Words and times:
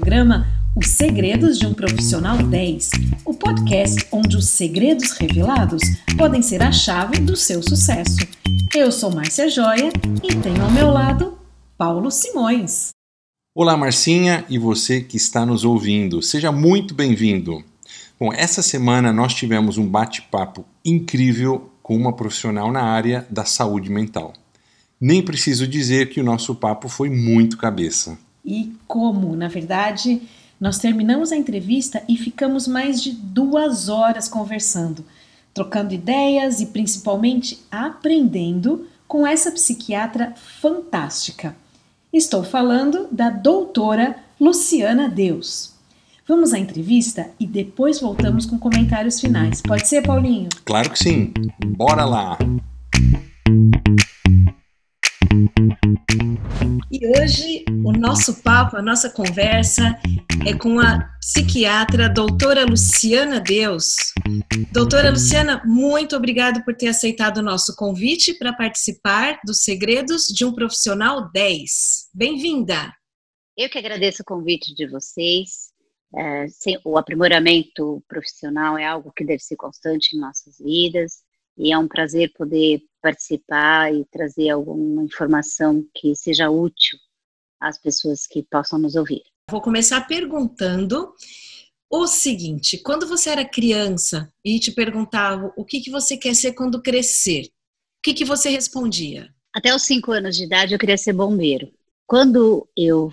programa 0.00 0.46
Os 0.74 0.86
Segredos 0.86 1.58
de 1.58 1.66
um 1.66 1.74
Profissional 1.74 2.38
10, 2.38 2.90
o 3.22 3.34
podcast 3.34 4.06
onde 4.10 4.34
os 4.34 4.48
segredos 4.48 5.12
revelados 5.12 5.82
podem 6.16 6.40
ser 6.40 6.62
a 6.62 6.72
chave 6.72 7.18
do 7.18 7.36
seu 7.36 7.62
sucesso. 7.62 8.16
Eu 8.74 8.90
sou 8.90 9.14
Márcia 9.14 9.50
Joia 9.50 9.92
e 10.22 10.34
tenho 10.36 10.64
ao 10.64 10.70
meu 10.70 10.90
lado 10.90 11.38
Paulo 11.76 12.10
Simões. 12.10 12.88
Olá, 13.54 13.76
Marcinha 13.76 14.42
e 14.48 14.58
você 14.58 15.02
que 15.02 15.18
está 15.18 15.44
nos 15.44 15.64
ouvindo. 15.66 16.22
Seja 16.22 16.50
muito 16.50 16.94
bem-vindo. 16.94 17.62
Bom, 18.18 18.32
essa 18.32 18.62
semana 18.62 19.12
nós 19.12 19.34
tivemos 19.34 19.76
um 19.76 19.86
bate-papo 19.86 20.64
incrível 20.82 21.70
com 21.82 21.94
uma 21.94 22.16
profissional 22.16 22.72
na 22.72 22.84
área 22.84 23.26
da 23.28 23.44
saúde 23.44 23.90
mental. 23.90 24.32
Nem 24.98 25.22
preciso 25.22 25.68
dizer 25.68 26.08
que 26.08 26.22
o 26.22 26.24
nosso 26.24 26.54
papo 26.54 26.88
foi 26.88 27.10
muito 27.10 27.58
cabeça. 27.58 28.18
E 28.44 28.72
como, 28.86 29.36
na 29.36 29.48
verdade, 29.48 30.22
nós 30.60 30.78
terminamos 30.78 31.32
a 31.32 31.36
entrevista 31.36 32.02
e 32.08 32.16
ficamos 32.16 32.68
mais 32.68 33.02
de 33.02 33.12
duas 33.12 33.88
horas 33.88 34.28
conversando, 34.28 35.04
trocando 35.54 35.94
ideias 35.94 36.60
e 36.60 36.66
principalmente 36.66 37.58
aprendendo 37.70 38.86
com 39.08 39.26
essa 39.26 39.50
psiquiatra 39.50 40.34
fantástica. 40.36 41.56
Estou 42.12 42.44
falando 42.44 43.08
da 43.10 43.30
doutora 43.30 44.16
Luciana 44.40 45.08
Deus. 45.08 45.72
Vamos 46.26 46.52
à 46.52 46.58
entrevista 46.58 47.30
e 47.40 47.46
depois 47.46 48.00
voltamos 48.00 48.46
com 48.46 48.58
comentários 48.58 49.20
finais. 49.20 49.60
Pode 49.60 49.88
ser, 49.88 50.02
Paulinho? 50.02 50.48
Claro 50.64 50.90
que 50.90 50.98
sim. 50.98 51.32
Bora 51.76 52.04
lá! 52.04 52.38
E 56.92 57.06
hoje 57.06 57.59
o 57.90 57.98
nosso 57.98 58.40
papo, 58.42 58.76
a 58.76 58.82
nossa 58.82 59.10
conversa 59.10 59.98
é 60.46 60.56
com 60.56 60.78
a 60.78 61.00
psiquiatra 61.18 62.08
doutora 62.08 62.64
Luciana 62.64 63.40
Deus. 63.40 63.96
Doutora 64.72 65.10
Luciana, 65.10 65.60
muito 65.64 66.14
obrigada 66.14 66.62
por 66.64 66.76
ter 66.76 66.86
aceitado 66.86 67.38
o 67.38 67.42
nosso 67.42 67.74
convite 67.74 68.34
para 68.34 68.52
participar 68.52 69.40
dos 69.44 69.64
Segredos 69.64 70.26
de 70.26 70.44
um 70.44 70.52
Profissional 70.54 71.30
10. 71.32 72.10
Bem-vinda! 72.14 72.94
Eu 73.56 73.68
que 73.68 73.78
agradeço 73.78 74.22
o 74.22 74.26
convite 74.26 74.72
de 74.72 74.86
vocês. 74.86 75.70
É, 76.16 76.46
o 76.84 76.96
aprimoramento 76.96 78.04
profissional 78.06 78.78
é 78.78 78.86
algo 78.86 79.12
que 79.12 79.24
deve 79.24 79.42
ser 79.42 79.56
constante 79.56 80.16
em 80.16 80.20
nossas 80.20 80.58
vidas 80.58 81.22
e 81.58 81.72
é 81.72 81.78
um 81.78 81.88
prazer 81.88 82.32
poder 82.34 82.82
participar 83.02 83.92
e 83.92 84.04
trazer 84.12 84.50
alguma 84.50 85.02
informação 85.02 85.84
que 85.92 86.14
seja 86.14 86.50
útil 86.50 86.96
às 87.60 87.78
pessoas 87.78 88.26
que 88.26 88.42
possam 88.42 88.78
nos 88.78 88.96
ouvir. 88.96 89.22
Vou 89.50 89.60
começar 89.60 90.00
perguntando 90.06 91.12
o 91.90 92.06
seguinte: 92.06 92.78
quando 92.78 93.06
você 93.06 93.30
era 93.30 93.44
criança 93.44 94.32
e 94.44 94.58
te 94.58 94.70
perguntava 94.70 95.52
o 95.56 95.64
que, 95.64 95.80
que 95.80 95.90
você 95.90 96.16
quer 96.16 96.34
ser 96.34 96.52
quando 96.52 96.80
crescer, 96.80 97.44
o 97.44 98.02
que, 98.02 98.14
que 98.14 98.24
você 98.24 98.48
respondia? 98.48 99.28
Até 99.52 99.74
os 99.74 99.82
cinco 99.82 100.12
anos 100.12 100.36
de 100.36 100.44
idade 100.44 100.72
eu 100.72 100.78
queria 100.78 100.96
ser 100.96 101.12
bombeiro. 101.12 101.72
Quando 102.06 102.68
eu 102.76 103.12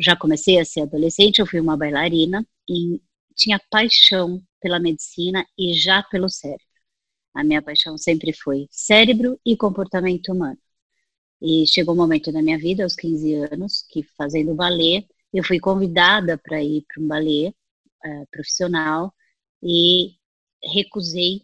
já 0.00 0.16
comecei 0.16 0.58
a 0.58 0.64
ser 0.64 0.82
adolescente, 0.82 1.38
eu 1.38 1.46
fui 1.46 1.60
uma 1.60 1.76
bailarina 1.76 2.44
e 2.68 3.00
tinha 3.36 3.60
paixão 3.70 4.42
pela 4.60 4.80
medicina 4.80 5.46
e 5.56 5.72
já 5.74 6.02
pelo 6.02 6.28
cérebro. 6.28 6.64
A 7.34 7.44
minha 7.44 7.62
paixão 7.62 7.96
sempre 7.96 8.32
foi 8.32 8.66
cérebro 8.70 9.38
e 9.44 9.56
comportamento 9.56 10.32
humano. 10.32 10.58
E 11.40 11.66
chegou 11.66 11.94
um 11.94 11.98
momento 11.98 12.32
na 12.32 12.42
minha 12.42 12.58
vida, 12.58 12.82
aos 12.82 12.96
15 12.96 13.34
anos, 13.34 13.84
que 13.90 14.02
fazendo 14.16 14.54
balé, 14.54 15.04
eu 15.32 15.44
fui 15.44 15.60
convidada 15.60 16.38
para 16.38 16.62
ir 16.62 16.84
para 16.88 17.02
um 17.02 17.06
balé 17.06 17.52
uh, 18.04 18.26
profissional 18.30 19.12
e 19.62 20.14
recusei 20.62 21.42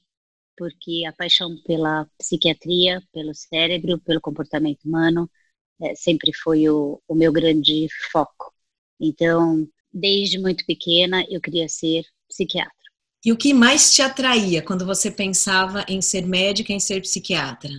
porque 0.57 1.05
a 1.07 1.13
paixão 1.13 1.57
pela 1.65 2.07
psiquiatria, 2.19 3.03
pelo 3.13 3.35
cérebro, 3.35 3.99
pelo 4.01 4.21
comportamento 4.21 4.85
humano, 4.85 5.31
é, 5.81 5.95
sempre 5.95 6.33
foi 6.33 6.69
o, 6.69 7.03
o, 7.09 7.15
meu 7.15 7.33
grande 7.33 7.89
foco. 8.13 8.53
Então, 9.01 9.67
desde 9.93 10.39
muito 10.39 10.65
pequena, 10.65 11.25
eu 11.29 11.41
queria 11.41 11.69
ser 11.69 12.05
psiquiatra. 12.29 12.73
E 13.25 13.33
o 13.33 13.37
que 13.37 13.55
mais 13.55 13.93
te 13.93 14.03
atraía 14.03 14.63
quando 14.63 14.87
você 14.87 15.11
pensava 15.11 15.85
em 15.89 16.01
ser 16.01 16.27
médica, 16.27 16.73
em 16.73 16.81
ser 16.81 17.01
psiquiatra? 17.01 17.71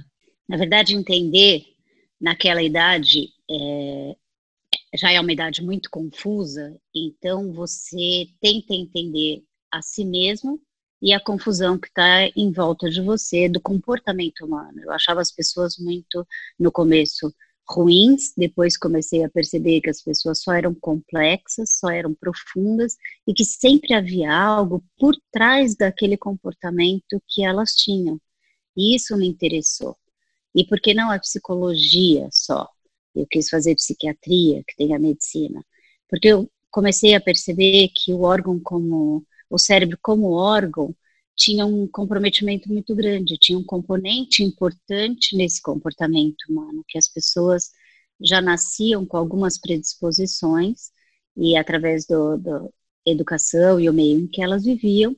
Na 0.48 0.58
verdade, 0.58 0.96
entender 0.96 1.73
naquela 2.24 2.64
idade 2.64 3.34
é, 3.52 4.16
já 4.96 5.12
é 5.12 5.20
uma 5.20 5.34
idade 5.34 5.62
muito 5.62 5.90
confusa, 5.90 6.80
então 6.96 7.52
você 7.52 8.28
tenta 8.40 8.74
entender 8.74 9.44
a 9.70 9.82
si 9.82 10.06
mesmo 10.06 10.58
e 11.02 11.12
a 11.12 11.20
confusão 11.20 11.78
que 11.78 11.88
está 11.88 12.26
em 12.34 12.50
volta 12.50 12.90
de 12.90 13.02
você 13.02 13.50
do 13.50 13.60
comportamento 13.60 14.46
humano. 14.46 14.80
Eu 14.82 14.92
achava 14.92 15.20
as 15.20 15.32
pessoas 15.32 15.78
muito, 15.78 16.26
no 16.58 16.72
começo, 16.72 17.34
ruins, 17.70 18.34
depois 18.38 18.78
comecei 18.78 19.22
a 19.26 19.30
perceber 19.30 19.82
que 19.82 19.90
as 19.90 20.02
pessoas 20.02 20.42
só 20.42 20.54
eram 20.54 20.74
complexas, 20.74 21.78
só 21.78 21.90
eram 21.90 22.14
profundas 22.14 22.96
e 23.28 23.34
que 23.34 23.44
sempre 23.44 23.94
havia 23.94 24.34
algo 24.34 24.82
por 24.98 25.14
trás 25.30 25.76
daquele 25.76 26.16
comportamento 26.16 27.22
que 27.28 27.44
elas 27.44 27.72
tinham. 27.72 28.18
E 28.78 28.96
isso 28.96 29.18
me 29.18 29.28
interessou. 29.28 29.98
E 30.56 30.66
por 30.66 30.80
que 30.80 30.94
não 30.94 31.12
a 31.12 31.20
psicologia 31.20 32.28
só? 32.32 32.70
Eu 33.16 33.28
quis 33.28 33.50
fazer 33.50 33.76
psiquiatria, 33.76 34.64
que 34.68 34.76
tem 34.76 34.94
a 34.96 35.00
medicina, 35.00 35.64
porque 36.10 36.28
eu 36.28 36.50
comecei 36.72 37.14
a 37.16 37.22
perceber 37.22 37.90
que 37.90 38.14
o 38.14 38.22
órgão 38.22 38.60
como 38.60 39.26
o 39.50 39.60
cérebro 39.60 39.98
como 40.02 40.32
órgão 40.32 40.96
tinha 41.36 41.66
um 41.66 41.88
comprometimento 41.88 42.72
muito 42.72 42.96
grande, 42.96 43.38
tinha 43.40 43.58
um 43.58 43.64
componente 43.64 44.44
importante 44.44 45.36
nesse 45.36 45.62
comportamento 45.62 46.44
humano, 46.50 46.84
que 46.88 46.98
as 46.98 47.08
pessoas 47.08 47.72
já 48.22 48.42
nasciam 48.42 49.06
com 49.06 49.18
algumas 49.18 49.60
predisposições 49.60 50.92
e 51.36 51.58
através 51.58 52.06
da 52.06 52.38
educação 53.06 53.80
e 53.80 53.90
o 53.90 53.94
meio 53.94 54.20
em 54.20 54.28
que 54.28 54.42
elas 54.42 54.64
viviam, 54.64 55.16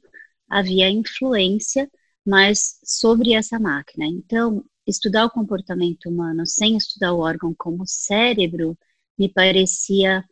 havia 0.49 0.89
influência 0.89 1.89
mais 2.25 2.79
sobre 2.83 3.33
essa 3.33 3.59
máquina. 3.59 4.05
Então, 4.05 4.63
estudar 4.85 5.25
o 5.25 5.29
comportamento 5.29 6.09
humano 6.09 6.45
sem 6.45 6.77
estudar 6.77 7.13
o 7.13 7.19
órgão 7.19 7.53
como 7.57 7.85
cérebro 7.85 8.77
me 9.17 9.29
parecia 9.29 10.23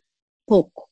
pouco. 0.46 0.88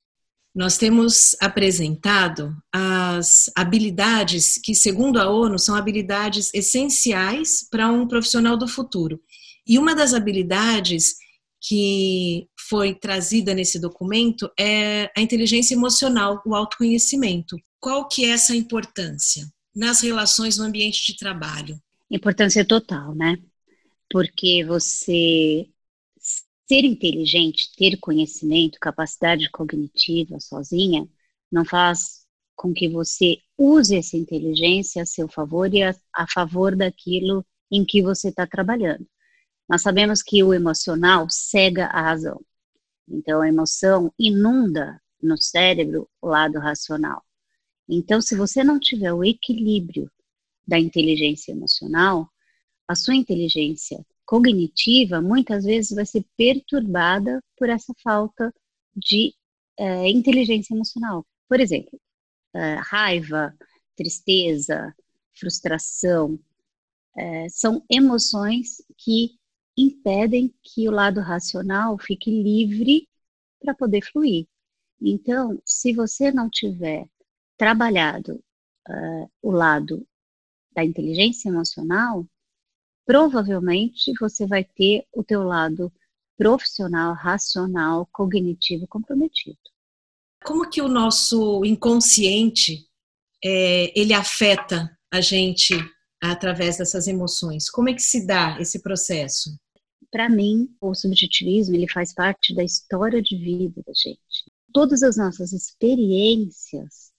Nós 0.54 0.76
temos 0.76 1.34
apresentado 1.40 2.54
as 2.70 3.50
habilidades 3.56 4.58
que, 4.62 4.74
segundo 4.74 5.18
a 5.18 5.30
ONU, 5.30 5.58
são 5.58 5.74
habilidades 5.74 6.50
essenciais 6.52 7.66
para 7.70 7.90
um 7.90 8.06
profissional 8.06 8.56
do 8.56 8.68
futuro. 8.68 9.18
E 9.66 9.78
uma 9.78 9.94
das 9.94 10.12
habilidades 10.12 11.16
que 11.58 12.48
foi 12.68 12.94
trazida 12.94 13.54
nesse 13.54 13.78
documento 13.78 14.50
é 14.58 15.10
a 15.16 15.20
inteligência 15.20 15.74
emocional, 15.74 16.42
o 16.44 16.54
autoconhecimento. 16.54 17.56
Qual 17.80 18.06
que 18.06 18.24
é 18.24 18.30
essa 18.30 18.54
importância 18.54 19.46
nas 19.74 20.00
relações 20.00 20.58
no 20.58 20.64
ambiente 20.64 21.06
de 21.06 21.16
trabalho? 21.16 21.80
Importância 22.10 22.64
total, 22.64 23.14
né? 23.14 23.38
Porque 24.12 24.62
você 24.62 25.66
ser 26.68 26.84
inteligente, 26.84 27.70
ter 27.76 27.98
conhecimento, 27.98 28.78
capacidade 28.80 29.50
cognitiva 29.50 30.38
sozinha, 30.38 31.08
não 31.50 31.64
faz 31.64 32.26
com 32.54 32.72
que 32.72 32.88
você 32.88 33.38
use 33.58 33.96
essa 33.96 34.16
inteligência 34.16 35.02
a 35.02 35.06
seu 35.06 35.28
favor 35.28 35.72
e 35.74 35.82
a, 35.82 35.94
a 36.14 36.26
favor 36.26 36.76
daquilo 36.76 37.44
em 37.70 37.84
que 37.84 38.02
você 38.02 38.28
está 38.28 38.46
trabalhando. 38.46 39.06
Nós 39.68 39.82
sabemos 39.82 40.22
que 40.22 40.42
o 40.42 40.52
emocional 40.52 41.26
cega 41.30 41.86
a 41.86 42.02
razão. 42.02 42.40
Então, 43.08 43.40
a 43.40 43.48
emoção 43.48 44.12
inunda 44.18 45.00
no 45.22 45.36
cérebro 45.36 46.08
o 46.20 46.28
lado 46.28 46.58
racional. 46.58 47.24
Então, 47.88 48.20
se 48.20 48.36
você 48.36 48.62
não 48.62 48.78
tiver 48.78 49.12
o 49.12 49.24
equilíbrio 49.24 50.10
da 50.66 50.78
inteligência 50.78 51.52
emocional, 51.52 52.30
a 52.88 52.94
sua 52.94 53.14
inteligência 53.14 54.04
cognitiva 54.24 55.20
muitas 55.20 55.64
vezes 55.64 55.94
vai 55.94 56.06
ser 56.06 56.24
perturbada 56.36 57.42
por 57.56 57.68
essa 57.68 57.92
falta 58.02 58.52
de 58.94 59.34
é, 59.76 60.08
inteligência 60.10 60.74
emocional. 60.74 61.26
Por 61.48 61.60
exemplo, 61.60 62.00
é, 62.54 62.74
raiva, 62.74 63.54
tristeza, 63.96 64.94
frustração, 65.38 66.38
é, 67.16 67.48
são 67.48 67.84
emoções 67.90 68.82
que 68.96 69.38
impedem 69.76 70.54
que 70.62 70.88
o 70.88 70.92
lado 70.92 71.20
racional 71.20 71.98
fique 71.98 72.30
livre 72.30 73.08
para 73.60 73.74
poder 73.74 74.02
fluir. 74.02 74.46
Então, 75.00 75.60
se 75.64 75.92
você 75.92 76.30
não 76.30 76.48
tiver 76.48 77.08
trabalhado 77.56 78.42
uh, 78.88 79.30
o 79.40 79.50
lado 79.50 80.06
da 80.74 80.84
inteligência 80.84 81.48
emocional, 81.48 82.26
provavelmente 83.04 84.12
você 84.20 84.46
vai 84.46 84.64
ter 84.64 85.06
o 85.12 85.22
teu 85.22 85.42
lado 85.42 85.92
profissional, 86.36 87.14
racional, 87.14 88.08
cognitivo 88.12 88.86
comprometido. 88.86 89.58
Como 90.44 90.68
que 90.68 90.82
o 90.82 90.88
nosso 90.88 91.64
inconsciente 91.64 92.86
é, 93.44 93.98
ele 93.98 94.12
afeta 94.12 94.90
a 95.12 95.20
gente 95.20 95.74
através 96.20 96.78
dessas 96.78 97.06
emoções? 97.06 97.70
Como 97.70 97.88
é 97.88 97.94
que 97.94 98.02
se 98.02 98.26
dá 98.26 98.58
esse 98.60 98.82
processo? 98.82 99.50
Para 100.10 100.28
mim, 100.28 100.68
o 100.80 100.94
subjetivismo 100.94 101.74
ele 101.74 101.88
faz 101.88 102.12
parte 102.12 102.54
da 102.54 102.64
história 102.64 103.22
de 103.22 103.36
vida 103.36 103.82
da 103.86 103.92
gente. 103.94 104.52
Todas 104.72 105.02
as 105.02 105.16
nossas 105.16 105.52
experiências 105.52 107.12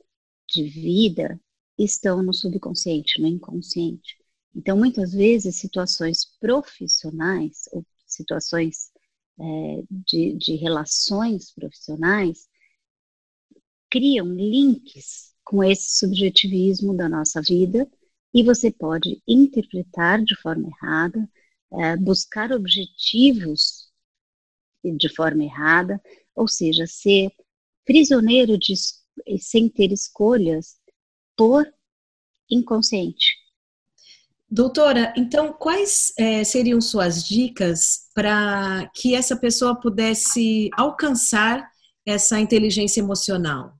de 0.49 0.63
vida 0.63 1.39
estão 1.77 2.21
no 2.21 2.33
subconsciente, 2.33 3.21
no 3.21 3.27
inconsciente. 3.27 4.17
Então, 4.55 4.77
muitas 4.77 5.13
vezes, 5.13 5.57
situações 5.57 6.25
profissionais 6.39 7.63
ou 7.71 7.85
situações 8.05 8.91
é, 9.39 9.43
de, 9.89 10.35
de 10.35 10.55
relações 10.55 11.51
profissionais 11.51 12.47
criam 13.89 14.27
links 14.27 15.33
com 15.43 15.63
esse 15.63 15.97
subjetivismo 15.97 16.95
da 16.95 17.09
nossa 17.09 17.41
vida 17.41 17.89
e 18.33 18.43
você 18.43 18.71
pode 18.71 19.21
interpretar 19.27 20.23
de 20.23 20.35
forma 20.41 20.69
errada, 20.69 21.29
é, 21.73 21.97
buscar 21.97 22.51
objetivos 22.51 23.91
de 24.83 25.09
forma 25.09 25.43
errada, 25.43 26.01
ou 26.35 26.47
seja, 26.47 26.85
ser 26.87 27.31
prisioneiro 27.85 28.57
de, 28.57 28.73
sem 29.39 29.69
ter 29.69 29.91
escolhas 29.91 30.77
por 31.37 31.65
inconsciente. 32.49 33.42
Doutora, 34.55 35.11
então 35.17 35.51
quais 35.51 36.13
é, 36.15 36.43
seriam 36.43 36.79
suas 36.79 37.27
dicas 37.27 38.07
para 38.13 38.87
que 38.93 39.15
essa 39.15 39.35
pessoa 39.35 39.73
pudesse 39.75 40.69
alcançar 40.77 41.67
essa 42.05 42.39
inteligência 42.39 43.01
emocional? 43.01 43.73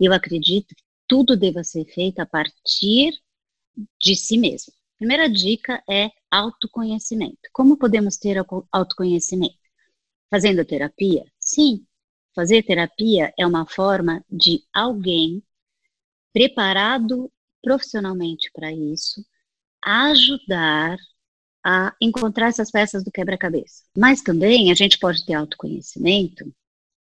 Eu 0.00 0.12
acredito 0.12 0.74
que 0.74 0.82
tudo 1.06 1.36
deva 1.36 1.62
ser 1.62 1.84
feito 1.84 2.18
a 2.18 2.26
partir 2.26 3.12
de 4.00 4.16
si 4.16 4.36
mesmo. 4.36 4.72
Primeira 4.98 5.30
dica 5.30 5.80
é 5.88 6.10
autoconhecimento. 6.28 7.38
Como 7.52 7.76
podemos 7.76 8.16
ter 8.16 8.36
autoconhecimento? 8.72 9.54
Fazendo 10.28 10.64
terapia? 10.64 11.24
Sim. 11.38 11.86
Fazer 12.34 12.64
terapia 12.64 13.32
é 13.38 13.46
uma 13.46 13.64
forma 13.64 14.24
de 14.28 14.64
alguém 14.74 15.40
preparado 16.32 17.30
profissionalmente 17.62 18.50
para 18.52 18.72
isso 18.72 19.24
ajudar 19.86 20.96
a 21.64 21.94
encontrar 22.00 22.48
essas 22.48 22.70
peças 22.70 23.04
do 23.04 23.10
quebra-cabeça. 23.10 23.84
Mas 23.96 24.20
também 24.20 24.70
a 24.70 24.74
gente 24.74 24.98
pode 24.98 25.24
ter 25.24 25.34
autoconhecimento 25.34 26.52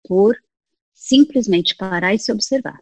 por 0.08 0.36
simplesmente 0.94 1.76
parar 1.76 2.14
e 2.14 2.20
se 2.20 2.32
observar. 2.32 2.80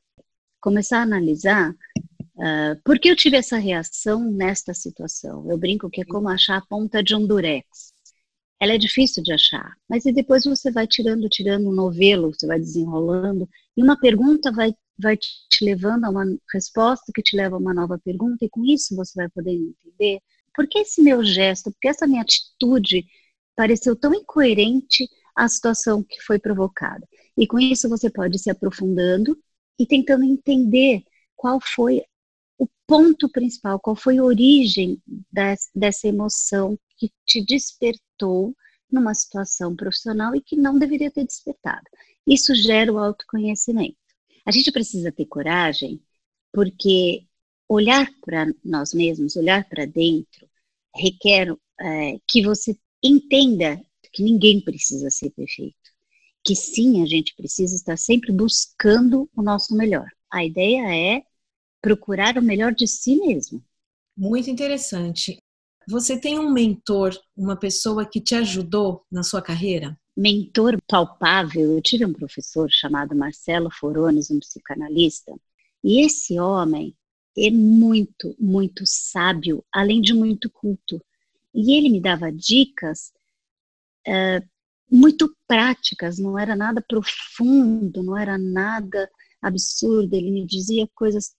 Começar 0.61 0.99
a 0.99 1.03
analisar 1.03 1.71
uh, 1.71 2.81
por 2.83 2.99
que 2.99 3.09
eu 3.09 3.15
tive 3.15 3.37
essa 3.37 3.57
reação 3.57 4.31
nesta 4.31 4.73
situação. 4.73 5.49
Eu 5.49 5.57
brinco 5.57 5.89
que 5.89 6.01
é 6.01 6.05
como 6.05 6.29
achar 6.29 6.57
a 6.57 6.65
ponta 6.65 7.03
de 7.03 7.15
um 7.15 7.25
durex. 7.25 7.93
Ela 8.59 8.73
é 8.73 8.77
difícil 8.77 9.21
de 9.21 9.33
achar, 9.33 9.73
mas 9.87 10.05
e 10.05 10.13
depois 10.13 10.45
você 10.45 10.71
vai 10.71 10.87
tirando, 10.87 11.27
tirando 11.27 11.67
um 11.67 11.73
novelo, 11.73 12.33
você 12.33 12.47
vai 12.47 12.57
desenrolando, 12.57 13.49
e 13.75 13.83
uma 13.83 13.99
pergunta 13.99 14.49
vai 14.49 14.73
vai 14.97 15.17
te 15.17 15.63
levando 15.63 16.05
a 16.05 16.09
uma 16.09 16.25
resposta 16.53 17.11
que 17.13 17.21
te 17.21 17.35
leva 17.35 17.55
a 17.55 17.59
uma 17.59 17.73
nova 17.73 17.99
pergunta, 17.99 18.45
e 18.45 18.49
com 18.49 18.63
isso 18.65 18.95
você 18.95 19.13
vai 19.15 19.29
poder 19.29 19.51
entender 19.51 20.19
por 20.55 20.67
que 20.67 20.79
esse 20.79 21.01
meu 21.01 21.23
gesto, 21.23 21.71
por 21.71 21.79
que 21.79 21.87
essa 21.87 22.07
minha 22.07 22.21
atitude 22.21 23.05
pareceu 23.55 23.95
tão 23.95 24.13
incoerente 24.13 25.07
à 25.35 25.47
situação 25.47 26.03
que 26.03 26.21
foi 26.21 26.39
provocada. 26.39 27.05
E 27.37 27.45
com 27.45 27.59
isso 27.59 27.89
você 27.89 28.09
pode 28.09 28.39
se 28.39 28.49
aprofundando 28.49 29.37
e 29.77 29.85
tentando 29.85 30.23
entender 30.23 31.03
qual 31.35 31.59
foi 31.61 32.01
o 32.57 32.67
ponto 32.87 33.29
principal, 33.29 33.79
qual 33.79 33.95
foi 33.95 34.17
a 34.17 34.23
origem 34.23 35.01
dessa 35.73 36.07
emoção 36.07 36.79
que 36.97 37.11
te 37.25 37.43
despertou 37.43 38.55
numa 38.89 39.13
situação 39.13 39.75
profissional 39.75 40.33
e 40.35 40.41
que 40.41 40.55
não 40.55 40.79
deveria 40.79 41.11
ter 41.11 41.25
despertado. 41.25 41.83
Isso 42.25 42.55
gera 42.55 42.93
o 42.93 42.97
autoconhecimento. 42.97 43.97
A 44.45 44.51
gente 44.51 44.71
precisa 44.71 45.11
ter 45.11 45.25
coragem, 45.25 46.01
porque 46.53 47.25
olhar 47.67 48.07
para 48.21 48.45
nós 48.63 48.93
mesmos, 48.93 49.35
olhar 49.35 49.67
para 49.67 49.85
dentro, 49.85 50.47
requer 50.95 51.55
é, 51.79 52.19
que 52.27 52.43
você 52.43 52.77
entenda 53.03 53.81
que 54.13 54.23
ninguém 54.23 54.61
precisa 54.61 55.09
ser 55.09 55.31
perfeito. 55.31 55.75
Que 56.43 56.55
sim, 56.55 57.01
a 57.01 57.05
gente 57.05 57.35
precisa 57.35 57.75
estar 57.75 57.97
sempre 57.97 58.31
buscando 58.31 59.29
o 59.35 59.41
nosso 59.41 59.75
melhor. 59.75 60.07
A 60.31 60.45
ideia 60.45 61.17
é 61.17 61.23
procurar 61.81 62.37
o 62.37 62.41
melhor 62.41 62.73
de 62.73 62.87
si 62.87 63.15
mesmo. 63.15 63.63
Muito 64.15 64.49
interessante. 64.49 65.37
Você 65.87 66.19
tem 66.19 66.39
um 66.39 66.51
mentor, 66.51 67.15
uma 67.35 67.55
pessoa 67.55 68.05
que 68.05 68.21
te 68.21 68.35
ajudou 68.35 69.05
na 69.11 69.21
sua 69.21 69.41
carreira? 69.41 69.97
Mentor 70.15 70.79
palpável, 70.87 71.73
eu 71.73 71.81
tive 71.81 72.05
um 72.05 72.13
professor 72.13 72.69
chamado 72.71 73.15
Marcelo 73.15 73.69
Forones, 73.69 74.31
um 74.31 74.39
psicanalista, 74.39 75.33
e 75.83 76.05
esse 76.05 76.39
homem 76.39 76.95
é 77.37 77.51
muito, 77.51 78.35
muito 78.39 78.83
sábio, 78.85 79.63
além 79.71 80.01
de 80.01 80.13
muito 80.13 80.49
culto. 80.49 81.03
E 81.53 81.77
ele 81.77 81.89
me 81.89 82.01
dava 82.01 82.31
dicas 82.31 83.11
uh, 84.07 84.45
muito 84.89 85.35
práticas, 85.47 86.17
não 86.17 86.39
era 86.39 86.55
nada 86.55 86.81
profundo, 86.81 88.01
não 88.01 88.17
era 88.17 88.37
nada 88.37 89.09
absurdo. 89.41 90.13
Ele 90.13 90.31
me 90.31 90.45
dizia 90.45 90.87
coisas 90.95 91.35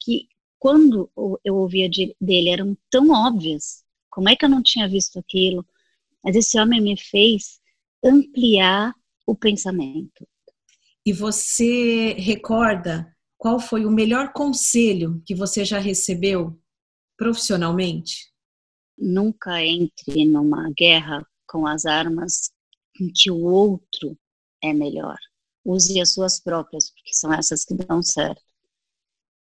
que, 0.00 0.28
quando 0.58 1.10
eu 1.44 1.56
ouvia 1.56 1.88
de, 1.88 2.16
dele, 2.20 2.50
eram 2.50 2.76
tão 2.88 3.10
óbvias. 3.10 3.84
Como 4.08 4.28
é 4.28 4.36
que 4.36 4.44
eu 4.44 4.48
não 4.48 4.62
tinha 4.62 4.88
visto 4.88 5.18
aquilo? 5.18 5.66
Mas 6.22 6.36
esse 6.36 6.58
homem 6.60 6.80
me 6.80 6.96
fez 6.96 7.59
ampliar 8.04 8.92
o 9.26 9.34
pensamento. 9.34 10.26
E 11.04 11.12
você 11.12 12.12
recorda 12.14 13.14
qual 13.38 13.58
foi 13.58 13.86
o 13.86 13.90
melhor 13.90 14.32
conselho 14.32 15.22
que 15.24 15.34
você 15.34 15.64
já 15.64 15.78
recebeu 15.78 16.60
profissionalmente? 17.16 18.30
Nunca 18.98 19.64
entre 19.64 20.26
numa 20.26 20.70
guerra 20.76 21.26
com 21.46 21.66
as 21.66 21.86
armas 21.86 22.50
em 23.00 23.10
que 23.10 23.30
o 23.30 23.42
outro 23.42 24.16
é 24.62 24.72
melhor. 24.72 25.16
Use 25.64 26.00
as 26.00 26.12
suas 26.12 26.38
próprias, 26.38 26.90
porque 26.90 27.14
são 27.14 27.32
essas 27.32 27.64
que 27.64 27.74
dão 27.74 28.02
certo. 28.02 28.42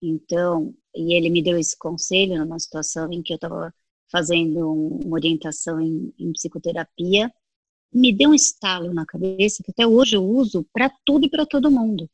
Então, 0.01 0.75
e 0.95 1.15
ele 1.15 1.29
me 1.29 1.43
deu 1.43 1.57
esse 1.57 1.77
conselho 1.77 2.37
numa 2.37 2.59
situação 2.59 3.11
em 3.11 3.23
que 3.23 3.33
eu 3.33 3.37
estava 3.37 3.73
fazendo 4.11 4.71
uma 4.71 5.15
orientação 5.15 5.81
em, 5.81 6.13
em 6.19 6.31
psicoterapia 6.33 7.31
me 7.93 8.13
deu 8.13 8.31
um 8.31 8.33
estalo 8.33 8.93
na 8.93 9.05
cabeça 9.05 9.63
que 9.63 9.71
até 9.71 9.85
hoje 9.87 10.15
eu 10.15 10.23
uso 10.23 10.65
para 10.73 10.89
tudo 11.05 11.25
e 11.25 11.29
para 11.29 11.45
todo 11.45 11.71
mundo. 11.71 12.09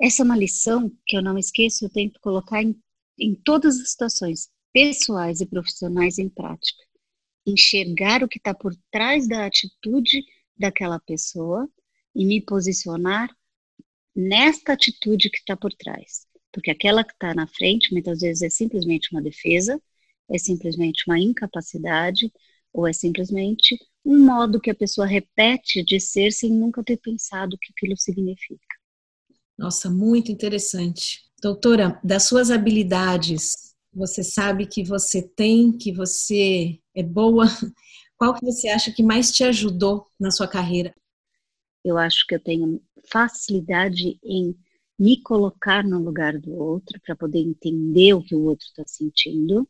Essa 0.00 0.22
é 0.22 0.24
uma 0.24 0.36
lição 0.36 0.90
que 1.06 1.16
eu 1.16 1.22
não 1.22 1.36
esqueço, 1.36 1.84
eu 1.84 1.90
tento 1.90 2.20
colocar 2.20 2.62
em, 2.62 2.74
em 3.18 3.34
todas 3.34 3.78
as 3.78 3.90
situações, 3.90 4.48
pessoais 4.72 5.40
e 5.40 5.46
profissionais 5.46 6.18
em 6.18 6.28
prática. 6.28 6.82
Enxergar 7.46 8.22
o 8.22 8.28
que 8.28 8.38
está 8.38 8.54
por 8.54 8.74
trás 8.90 9.28
da 9.28 9.46
atitude 9.46 10.24
daquela 10.56 10.98
pessoa 11.00 11.68
e 12.14 12.24
me 12.24 12.40
posicionar 12.40 13.34
nesta 14.14 14.72
atitude 14.72 15.30
que 15.30 15.38
está 15.38 15.56
por 15.56 15.72
trás. 15.74 16.26
Porque 16.52 16.70
aquela 16.70 17.04
que 17.04 17.12
está 17.12 17.34
na 17.34 17.46
frente, 17.46 17.92
muitas 17.92 18.20
vezes, 18.20 18.42
é 18.42 18.50
simplesmente 18.50 19.08
uma 19.12 19.22
defesa, 19.22 19.80
é 20.28 20.38
simplesmente 20.38 21.04
uma 21.06 21.18
incapacidade, 21.18 22.32
ou 22.72 22.86
é 22.86 22.92
simplesmente 22.92 23.78
um 24.04 24.24
modo 24.24 24.60
que 24.60 24.70
a 24.70 24.74
pessoa 24.74 25.06
repete 25.06 25.82
de 25.84 26.00
ser 26.00 26.32
sem 26.32 26.50
nunca 26.50 26.82
ter 26.82 26.96
pensado 26.96 27.56
o 27.56 27.58
que 27.58 27.72
aquilo 27.72 27.96
significa. 27.96 28.66
Nossa, 29.58 29.90
muito 29.90 30.32
interessante. 30.32 31.20
Doutora, 31.42 32.00
das 32.02 32.24
suas 32.24 32.50
habilidades, 32.50 33.74
você 33.92 34.22
sabe 34.22 34.66
que 34.66 34.82
você 34.82 35.22
tem, 35.22 35.72
que 35.76 35.92
você 35.92 36.78
é 36.94 37.02
boa. 37.02 37.44
Qual 38.16 38.34
que 38.34 38.44
você 38.44 38.68
acha 38.68 38.92
que 38.92 39.02
mais 39.02 39.32
te 39.32 39.44
ajudou 39.44 40.06
na 40.18 40.30
sua 40.30 40.48
carreira? 40.48 40.94
Eu 41.84 41.96
acho 41.98 42.26
que 42.26 42.34
eu 42.34 42.40
tenho 42.40 42.82
facilidade 43.10 44.18
em 44.22 44.54
me 44.98 45.20
colocar 45.22 45.82
no 45.82 45.98
lugar 45.98 46.38
do 46.38 46.52
outro 46.52 47.00
para 47.00 47.16
poder 47.16 47.38
entender 47.38 48.12
o 48.12 48.22
que 48.22 48.34
o 48.34 48.44
outro 48.44 48.66
está 48.66 48.84
sentindo. 48.86 49.66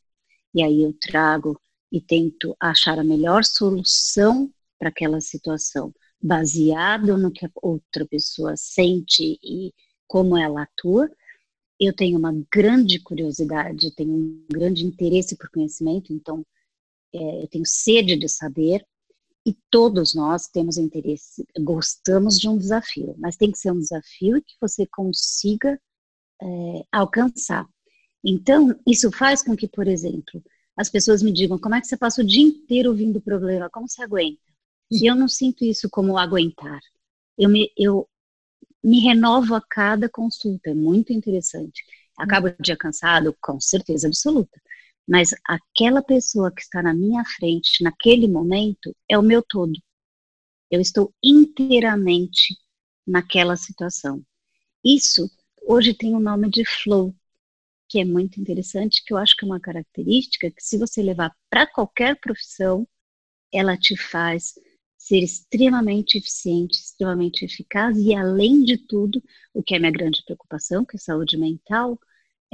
E 0.53 0.63
aí 0.63 0.83
eu 0.83 0.93
trago 0.93 1.61
e 1.91 2.01
tento 2.01 2.57
achar 2.61 2.99
a 2.99 3.05
melhor 3.05 3.45
solução 3.45 4.53
para 4.79 4.89
aquela 4.89 5.21
situação, 5.21 5.93
baseado 6.23 7.17
no 7.19 7.31
que 7.31 7.45
a 7.45 7.51
outra 7.57 8.07
pessoa 8.07 8.57
sente 8.57 9.39
e 9.43 9.73
como 10.07 10.37
ela 10.37 10.63
atua. 10.63 11.11
Eu 11.79 11.95
tenho 11.95 12.19
uma 12.19 12.33
grande 12.53 13.01
curiosidade, 13.01 13.95
tenho 13.95 14.13
um 14.13 14.47
grande 14.51 14.85
interesse 14.85 15.37
por 15.37 15.49
conhecimento, 15.51 16.13
então 16.13 16.45
é, 17.13 17.43
eu 17.43 17.49
tenho 17.49 17.65
sede 17.67 18.17
de 18.17 18.29
saber 18.29 18.85
E 19.45 19.57
todos 19.71 20.15
nós 20.15 20.47
temos 20.49 20.77
interesse, 20.77 21.47
gostamos 21.61 22.39
de 22.39 22.49
um 22.49 22.59
desafio, 22.59 23.15
mas 23.19 23.37
tem 23.37 23.51
que 23.51 23.59
ser 23.59 23.73
um 23.73 23.79
desafio 23.79 24.43
que 24.43 24.55
você 24.61 24.87
consiga 24.87 25.81
é, 26.43 26.85
alcançar. 26.93 27.67
Então, 28.25 28.79
isso 28.87 29.11
faz 29.11 29.43
com 29.43 29.57
que, 29.57 29.67
por 29.67 29.89
exemplo, 29.89 30.43
as 30.77 30.89
pessoas 30.91 31.23
me 31.23 31.33
digam: 31.33 31.59
como 31.59 31.75
é 31.75 31.81
que 31.81 31.87
você 31.87 31.97
passa 31.97 32.23
o 32.23 32.27
dia 32.27 32.43
inteiro 32.43 32.91
ouvindo 32.91 33.17
o 33.19 33.23
problema? 33.23 33.71
Como 33.71 33.89
você 33.89 34.03
aguenta? 34.03 34.41
E 34.91 35.09
eu 35.09 35.15
não 35.15 35.29
sinto 35.29 35.65
isso 35.65 35.89
como 35.89 36.19
aguentar. 36.19 36.81
Eu 37.39 37.49
me, 37.49 37.71
eu 37.77 38.09
me 38.83 39.01
renovo 39.01 39.55
a 39.55 39.61
cada 39.61 40.09
consulta, 40.09 40.71
é 40.71 40.75
muito 40.75 41.13
interessante. 41.13 41.83
Acabo 42.19 42.49
o 42.49 42.63
dia 42.63 42.77
cansado, 42.77 43.35
com 43.41 43.61
certeza 43.61 44.09
absoluta. 44.09 44.61
Mas 45.09 45.31
aquela 45.47 46.03
pessoa 46.03 46.53
que 46.53 46.61
está 46.63 46.83
na 46.83 46.95
minha 46.95 47.25
frente, 47.25 47.83
naquele 47.83 48.29
momento, 48.29 48.95
é 49.09 49.19
o 49.19 49.23
meu 49.23 49.43
todo. 49.43 49.73
Eu 50.71 50.81
estou 50.81 51.13
inteiramente 51.23 52.57
naquela 53.07 53.57
situação. 53.57 54.23
Isso 54.85 55.31
hoje 55.67 55.95
tem 55.95 56.15
o 56.15 56.21
nome 56.21 56.51
de 56.51 56.65
flow, 56.65 57.15
que 57.91 57.99
é 57.99 58.05
muito 58.05 58.41
interessante, 58.41 59.03
que 59.05 59.13
eu 59.13 59.19
acho 59.19 59.37
que 59.37 59.45
é 59.45 59.49
uma 59.49 59.59
característica 59.59 60.49
que 60.49 60.63
se 60.63 60.79
você 60.79 61.03
levar 61.03 61.35
para 61.51 61.67
qualquer 61.67 62.19
profissão, 62.21 62.87
ela 63.53 63.77
te 63.77 63.97
faz 63.97 64.55
ser 64.97 65.19
extremamente 65.19 66.17
eficiente, 66.17 66.79
extremamente 66.79 67.45
eficaz 67.45 67.99
e 67.99 68.15
além 68.15 68.63
de 68.63 68.79
tudo, 68.79 69.21
o 69.53 69.61
que 69.61 69.75
é 69.75 69.79
minha 69.81 69.91
grande 69.91 70.23
preocupação, 70.25 70.85
que 70.85 70.97
é 70.97 71.01
saúde 71.01 71.37
mental, 71.37 71.99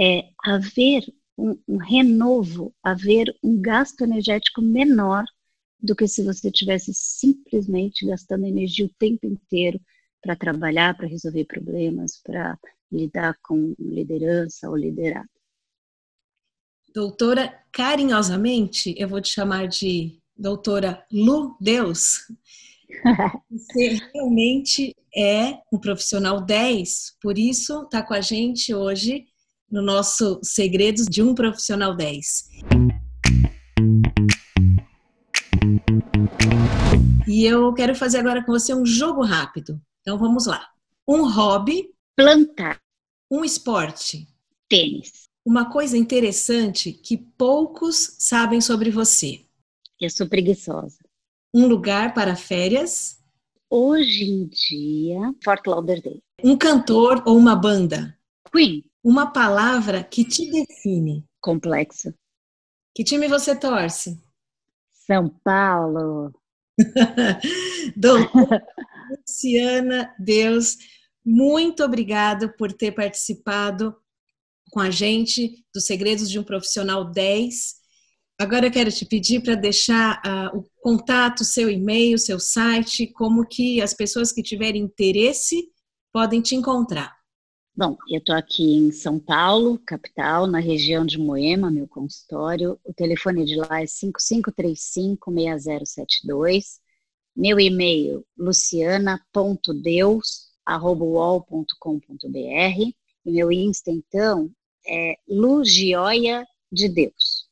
é 0.00 0.30
haver 0.42 1.04
um, 1.36 1.58
um 1.68 1.76
renovo, 1.76 2.74
haver 2.82 3.36
um 3.42 3.60
gasto 3.60 4.04
energético 4.04 4.62
menor 4.62 5.24
do 5.78 5.94
que 5.94 6.08
se 6.08 6.22
você 6.22 6.50
tivesse 6.50 6.94
simplesmente 6.94 8.06
gastando 8.06 8.46
energia 8.46 8.86
o 8.86 8.94
tempo 8.98 9.26
inteiro 9.26 9.78
para 10.22 10.34
trabalhar, 10.34 10.96
para 10.96 11.06
resolver 11.06 11.44
problemas, 11.44 12.22
para 12.22 12.58
lidar 12.90 13.36
com 13.42 13.74
liderança 13.78 14.68
ou 14.68 14.76
liderado. 14.76 15.28
Doutora, 16.94 17.52
carinhosamente, 17.72 18.94
eu 18.96 19.08
vou 19.08 19.20
te 19.20 19.28
chamar 19.28 19.68
de 19.68 20.18
doutora 20.36 21.04
Lu 21.12 21.56
Deus. 21.60 22.26
Você 23.50 23.98
realmente 24.14 24.94
é 25.14 25.58
um 25.72 25.78
profissional 25.78 26.40
10, 26.40 27.16
por 27.20 27.38
isso 27.38 27.82
está 27.82 28.02
com 28.02 28.14
a 28.14 28.20
gente 28.20 28.74
hoje 28.74 29.26
no 29.70 29.82
nosso 29.82 30.40
Segredos 30.42 31.06
de 31.06 31.22
um 31.22 31.34
Profissional 31.34 31.94
10. 31.94 32.50
E 37.26 37.44
eu 37.44 37.74
quero 37.74 37.94
fazer 37.94 38.18
agora 38.18 38.44
com 38.44 38.52
você 38.52 38.72
um 38.72 38.86
jogo 38.86 39.22
rápido. 39.22 39.80
Então 40.00 40.16
vamos 40.16 40.46
lá. 40.46 40.66
Um 41.06 41.28
hobby. 41.28 41.90
Plantar. 42.16 42.80
Um 43.30 43.44
esporte. 43.44 44.26
Tênis. 44.70 45.28
Uma 45.44 45.70
coisa 45.70 45.98
interessante 45.98 46.90
que 46.90 47.18
poucos 47.18 48.16
sabem 48.18 48.58
sobre 48.58 48.90
você. 48.90 49.44
Eu 50.00 50.08
sou 50.08 50.26
preguiçosa. 50.26 50.96
Um 51.52 51.66
lugar 51.66 52.14
para 52.14 52.34
férias. 52.34 53.22
Hoje 53.68 54.24
em 54.24 54.46
dia, 54.46 55.34
Fort 55.44 55.66
Lauderdale. 55.66 56.22
Um 56.42 56.56
cantor 56.56 57.22
ou 57.26 57.36
uma 57.36 57.54
banda. 57.54 58.18
Queen. 58.50 58.82
Uma 59.04 59.30
palavra 59.30 60.02
que 60.02 60.24
te 60.24 60.50
define. 60.50 61.22
Complexo. 61.38 62.14
Que 62.94 63.04
time 63.04 63.28
você 63.28 63.54
torce? 63.54 64.18
São 65.06 65.28
Paulo. 65.44 66.32
Doutora 67.94 68.66
Luciana 69.10 70.14
Deus, 70.18 70.78
muito 71.26 71.82
obrigada 71.82 72.48
por 72.48 72.72
ter 72.72 72.92
participado 72.92 73.96
com 74.70 74.78
a 74.78 74.90
gente 74.90 75.64
dos 75.74 75.84
Segredos 75.84 76.30
de 76.30 76.38
um 76.38 76.44
Profissional 76.44 77.10
10. 77.10 77.74
Agora 78.38 78.66
eu 78.66 78.70
quero 78.70 78.92
te 78.92 79.04
pedir 79.04 79.42
para 79.42 79.56
deixar 79.56 80.22
uh, 80.24 80.56
o 80.56 80.64
contato, 80.80 81.42
seu 81.42 81.68
e-mail, 81.68 82.16
seu 82.16 82.38
site, 82.38 83.08
como 83.08 83.44
que 83.44 83.82
as 83.82 83.92
pessoas 83.92 84.30
que 84.30 84.40
tiverem 84.40 84.82
interesse 84.82 85.68
podem 86.12 86.40
te 86.40 86.54
encontrar. 86.54 87.16
Bom, 87.74 87.96
eu 88.08 88.18
estou 88.18 88.36
aqui 88.36 88.76
em 88.76 88.92
São 88.92 89.18
Paulo, 89.18 89.80
capital, 89.84 90.46
na 90.46 90.60
região 90.60 91.04
de 91.04 91.18
Moema, 91.18 91.72
meu 91.72 91.88
consultório. 91.88 92.78
O 92.84 92.94
telefone 92.94 93.44
de 93.44 93.56
lá 93.56 93.82
é 93.82 93.84
5535-6072. 93.84 96.78
Meu 97.34 97.58
e-mail, 97.58 98.24
luciana.deus.com.br. 100.68 102.92
E 103.24 103.30
meu 103.30 103.50
Insta, 103.50 103.90
então, 103.90 104.50
é 104.86 105.16
Lugioia 105.28 106.46
de 106.70 106.88
Deus. 106.88 107.46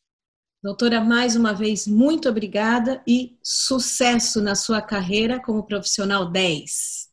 Doutora, 0.63 1.01
mais 1.01 1.37
uma 1.37 1.53
vez, 1.53 1.87
muito 1.87 2.29
obrigada 2.29 3.03
e 3.07 3.37
sucesso 3.43 4.41
na 4.41 4.55
sua 4.55 4.81
carreira 4.81 5.39
como 5.39 5.63
profissional 5.63 6.31
10. 6.31 7.09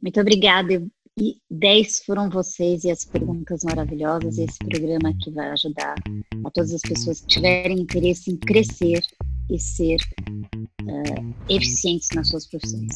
Muito 0.00 0.20
obrigada 0.20 0.86
e 1.18 1.40
10 1.50 2.04
foram 2.04 2.30
vocês 2.30 2.84
e 2.84 2.90
as 2.90 3.04
perguntas 3.04 3.64
maravilhosas. 3.64 4.38
Esse 4.38 4.58
programa 4.58 5.12
que 5.20 5.30
vai 5.30 5.50
ajudar 5.50 5.96
a 6.44 6.50
todas 6.50 6.74
as 6.74 6.82
pessoas 6.82 7.22
que 7.22 7.26
tiverem 7.26 7.80
interesse 7.80 8.30
em 8.30 8.36
crescer 8.36 9.02
e 9.50 9.58
ser 9.58 9.98
uh, 10.82 11.34
eficientes 11.48 12.10
nas 12.14 12.28
suas 12.28 12.46
profissões. 12.46 12.94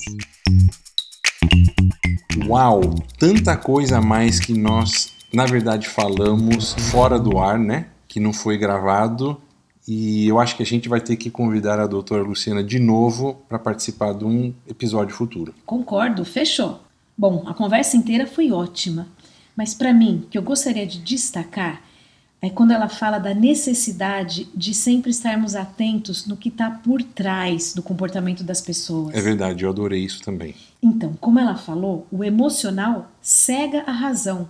Uau! 2.46 2.80
Tanta 3.18 3.56
coisa 3.56 3.98
a 3.98 4.02
mais 4.02 4.38
que 4.38 4.52
nós, 4.52 5.12
na 5.32 5.46
verdade, 5.46 5.88
falamos 5.88 6.74
fora 6.90 7.18
do 7.18 7.38
ar, 7.38 7.58
né? 7.58 7.86
Que 8.08 8.20
não 8.20 8.32
foi 8.32 8.56
gravado. 8.58 9.40
E 9.86 10.28
eu 10.28 10.38
acho 10.38 10.56
que 10.56 10.62
a 10.62 10.66
gente 10.66 10.88
vai 10.88 11.00
ter 11.00 11.16
que 11.16 11.30
convidar 11.30 11.80
a 11.80 11.86
doutora 11.86 12.22
Luciana 12.22 12.62
de 12.62 12.78
novo 12.78 13.42
para 13.48 13.58
participar 13.58 14.12
de 14.12 14.24
um 14.24 14.54
episódio 14.68 15.14
futuro. 15.14 15.54
Concordo, 15.66 16.24
fechou. 16.24 16.80
Bom, 17.16 17.44
a 17.46 17.54
conversa 17.54 17.96
inteira 17.96 18.26
foi 18.26 18.52
ótima, 18.52 19.08
mas 19.56 19.74
para 19.74 19.92
mim, 19.92 20.22
o 20.24 20.28
que 20.28 20.38
eu 20.38 20.42
gostaria 20.42 20.86
de 20.86 21.00
destacar 21.00 21.82
é 22.42 22.48
quando 22.48 22.70
ela 22.70 22.88
fala 22.88 23.18
da 23.18 23.34
necessidade 23.34 24.48
de 24.54 24.72
sempre 24.72 25.10
estarmos 25.10 25.54
atentos 25.54 26.26
no 26.26 26.36
que 26.36 26.48
está 26.48 26.70
por 26.70 27.02
trás 27.02 27.74
do 27.74 27.82
comportamento 27.82 28.42
das 28.42 28.60
pessoas. 28.62 29.14
É 29.14 29.20
verdade, 29.20 29.64
eu 29.64 29.70
adorei 29.70 30.02
isso 30.02 30.22
também. 30.22 30.54
Então, 30.82 31.14
como 31.20 31.38
ela 31.38 31.56
falou, 31.56 32.06
o 32.10 32.25
emocional 32.25 33.10
cega 33.20 33.84
a 33.87 33.92
razão. 33.92 34.49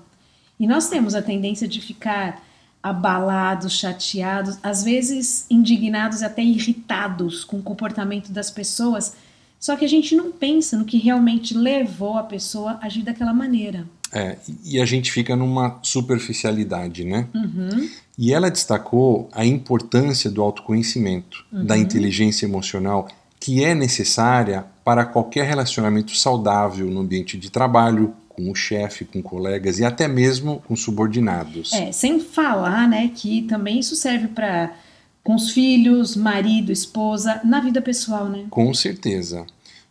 E 0.58 0.66
nós 0.66 0.88
temos 0.88 1.14
a 1.14 1.22
tendência 1.22 1.66
de 1.66 1.80
ficar 1.80 2.42
abalados, 2.82 3.72
chateados, 3.72 4.58
às 4.62 4.82
vezes 4.82 5.46
indignados 5.50 6.20
e 6.20 6.24
até 6.24 6.42
irritados 6.42 7.44
com 7.44 7.58
o 7.58 7.62
comportamento 7.62 8.30
das 8.32 8.50
pessoas 8.50 9.14
só 9.60 9.76
que 9.76 9.84
a 9.84 9.88
gente 9.88 10.16
não 10.16 10.32
pensa 10.32 10.76
no 10.76 10.86
que 10.86 10.96
realmente 10.96 11.52
levou 11.52 12.16
a 12.16 12.22
pessoa 12.22 12.78
a 12.80 12.86
agir 12.86 13.02
daquela 13.02 13.34
maneira. 13.34 13.86
É, 14.10 14.38
e 14.64 14.80
a 14.80 14.86
gente 14.86 15.12
fica 15.12 15.36
numa 15.36 15.78
superficialidade, 15.82 17.04
né? 17.04 17.28
Uhum. 17.34 17.88
E 18.16 18.32
ela 18.32 18.50
destacou 18.50 19.28
a 19.32 19.44
importância 19.44 20.30
do 20.30 20.40
autoconhecimento, 20.40 21.44
uhum. 21.52 21.66
da 21.66 21.76
inteligência 21.76 22.46
emocional, 22.46 23.06
que 23.38 23.62
é 23.62 23.74
necessária 23.74 24.64
para 24.90 25.04
qualquer 25.04 25.46
relacionamento 25.46 26.16
saudável 26.16 26.90
no 26.90 26.98
ambiente 26.98 27.38
de 27.38 27.48
trabalho, 27.48 28.12
com 28.28 28.50
o 28.50 28.56
chefe, 28.56 29.04
com 29.04 29.22
colegas 29.22 29.78
e 29.78 29.84
até 29.84 30.08
mesmo 30.08 30.60
com 30.66 30.74
subordinados. 30.74 31.72
É, 31.72 31.92
sem 31.92 32.18
falar, 32.18 32.88
né, 32.88 33.08
que 33.14 33.42
também 33.42 33.78
isso 33.78 33.94
serve 33.94 34.26
para 34.26 34.74
com 35.22 35.36
os 35.36 35.52
filhos, 35.52 36.16
marido, 36.16 36.72
esposa, 36.72 37.40
na 37.44 37.60
vida 37.60 37.80
pessoal, 37.80 38.28
né? 38.28 38.46
Com 38.50 38.74
certeza. 38.74 39.46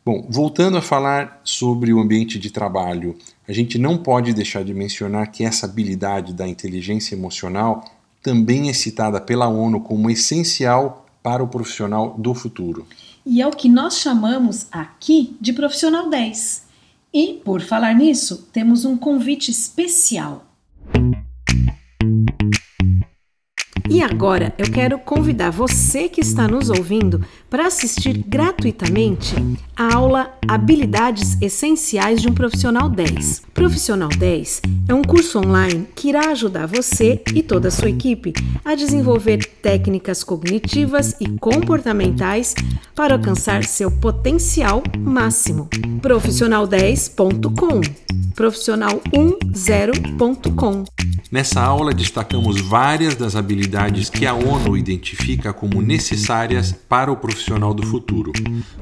Bom, 0.06 0.27
voltando 0.29 0.75
a 0.75 0.82
falar 0.82 1.39
sobre 1.46 1.94
o 1.94 2.00
ambiente 2.01 2.38
de 2.38 2.51
trabalho, 2.51 3.15
a 3.48 3.53
gente 3.53 3.77
não 3.77 3.98
pode 3.98 4.34
deixar 4.34 4.65
de 4.65 4.74
mencionar 4.74 5.32
que 5.32 5.46
essa 5.46 5.65
habilidade 5.65 6.34
da 6.34 6.46
inteligência 6.46 7.15
emocional 7.15 7.86
também 8.22 8.70
é 8.70 8.74
citada 8.74 9.22
pela 9.22 9.48
ONU 9.48 9.79
como 9.79 10.10
essencial 10.10 11.06
para 11.24 11.41
o 11.41 11.48
profissional 11.48 12.15
do 12.18 12.34
futuro. 12.34 12.86
E 13.25 13.41
é 13.41 13.47
o 13.47 13.51
que 13.51 13.69
nós 13.69 13.99
chamamos 13.99 14.67
aqui 14.71 15.35
de 15.39 15.53
profissional 15.53 16.09
10. 16.09 16.67
E, 17.13 17.41
por 17.43 17.61
falar 17.61 17.93
nisso, 17.93 18.49
temos 18.51 18.85
um 18.85 18.97
convite 18.97 19.51
especial. 19.51 20.49
E 24.00 24.01
agora 24.01 24.53
eu 24.58 24.72
quero 24.72 24.98
convidar 24.98 25.50
você 25.50 26.08
que 26.08 26.22
está 26.22 26.48
nos 26.48 26.70
ouvindo 26.70 27.22
para 27.50 27.68
assistir 27.68 28.24
gratuitamente 28.25 29.36
a 29.75 29.94
aula 29.94 30.34
Habilidades 30.48 31.38
Essenciais 31.41 32.22
de 32.22 32.29
um 32.29 32.34
Profissional 32.34 32.88
10. 32.88 33.41
Profissional 33.53 34.08
10 34.08 34.62
é 34.88 34.94
um 34.94 35.01
curso 35.01 35.39
online 35.39 35.86
que 35.94 36.08
irá 36.08 36.32
ajudar 36.32 36.65
você 36.65 37.22
e 37.36 37.44
toda 37.44 37.68
a 37.68 37.72
sua 37.72 37.89
equipe 37.89 38.32
a 38.63 38.74
desenvolver 38.74 39.46
técnicas 39.62 40.24
cognitivas 40.24 41.18
e 41.20 41.27
comportamentais 41.38 42.56
para 42.96 43.15
alcançar 43.15 43.65
seu 43.65 43.91
potencial 43.91 44.82
máximo. 44.98 45.68
Profissional10.com 46.01 47.82
Profissional10.com 48.34 50.86
Nessa 51.32 51.62
aula 51.62 51.94
destacamos 51.94 52.60
várias 52.60 53.13
das 53.13 53.36
habilidades 53.89 54.10
que 54.10 54.25
a 54.25 54.34
ONU 54.34 54.77
identifica 54.77 55.51
como 55.51 55.81
necessárias 55.81 56.72
para 56.72 57.12
o 57.12 57.17
profissional 57.17 57.74
do 57.74 57.86
futuro. 57.86 58.31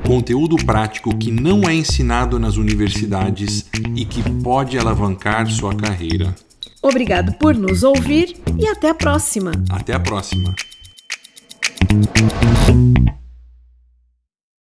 Conteúdo 0.06 0.58
prático 0.58 1.18
que 1.18 1.32
não 1.32 1.68
é 1.68 1.74
ensinado 1.74 2.38
nas 2.38 2.58
universidades 2.58 3.66
e 3.96 4.06
que 4.06 4.22
pode 4.42 4.78
alavancar 4.78 5.50
sua 5.50 5.74
carreira. 5.74 6.36
Obrigado 6.82 7.34
por 7.34 7.56
nos 7.56 7.84
ouvir 7.84 8.36
e 8.60 8.68
até 8.68 8.90
a 8.90 8.94
próxima. 8.94 9.52
Até 9.70 9.94
a 9.94 10.00
próxima. 10.00 10.54